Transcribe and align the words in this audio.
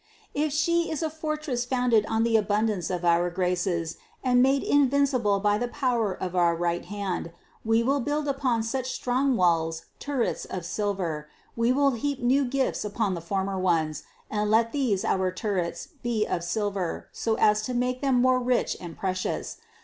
If 0.33 0.51
she 0.51 0.89
is 0.89 1.03
a 1.03 1.11
fortress 1.11 1.63
founded 1.63 2.07
on 2.07 2.23
the 2.23 2.35
abundance 2.35 2.89
of 2.89 3.05
our 3.05 3.29
graces 3.29 3.97
and 4.23 4.41
made 4.41 4.63
invincible 4.63 5.39
by 5.39 5.59
the 5.59 5.67
power 5.67 6.11
of 6.11 6.35
our 6.35 6.55
right 6.55 6.83
hand, 6.85 7.31
We 7.63 7.83
will 7.83 7.99
build 7.99 8.27
upon 8.27 8.63
such 8.63 8.89
strong 8.91 9.37
walls 9.37 9.85
turrets 9.99 10.45
of 10.45 10.65
silver, 10.65 11.29
We 11.55 11.71
will 11.71 11.91
heap 11.91 12.19
new 12.19 12.45
gifts 12.45 12.83
upon 12.83 13.13
the 13.13 13.21
former 13.21 13.59
ones, 13.59 14.01
and 14.27 14.49
let 14.49 14.71
these 14.71 15.05
our 15.05 15.31
314 15.31 15.35
CITY 15.35 15.35
OF 15.35 15.35
GOD 15.35 15.37
turrets 15.37 15.87
be 16.01 16.25
of 16.25 16.43
silver 16.49 17.07
so 17.11 17.35
as 17.35 17.61
to 17.61 17.75
make 17.75 18.01
them 18.01 18.15
more 18.19 18.39
rich 18.39 18.75
and 18.81 18.97
precious. 18.97 19.57